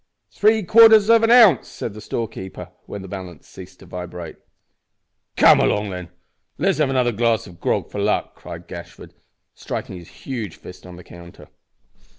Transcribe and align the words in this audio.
"Three 0.31 0.63
quarters 0.63 1.11
of 1.11 1.21
an 1.21 1.29
ounce," 1.29 1.67
said 1.67 1.93
the 1.93 2.01
storekeeper, 2.01 2.69
when 2.87 3.03
the 3.03 3.07
balance 3.07 3.45
ceased 3.47 3.81
to 3.81 3.85
vibrate. 3.85 4.35
"Come 5.37 5.59
along, 5.59 5.91
then, 5.91 6.05
an' 6.07 6.11
let's 6.57 6.79
have 6.79 6.89
another 6.89 7.11
glass 7.11 7.45
of 7.45 7.59
grog 7.61 7.91
for 7.91 7.99
luck," 7.99 8.33
cried 8.33 8.67
Gashford, 8.67 9.13
striking 9.53 9.97
his 9.99 10.07
huge 10.25 10.55
fist 10.55 10.87
on 10.87 10.95
the 10.95 11.03
counter. 11.03 11.49